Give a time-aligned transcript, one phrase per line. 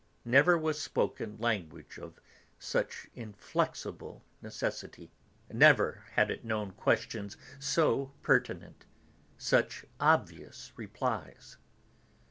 [0.25, 2.19] Never was spoken language of
[2.57, 5.11] such inflexible necessity,
[5.53, 8.85] never had it known questions so pertinent,
[9.37, 11.57] such obvious replies.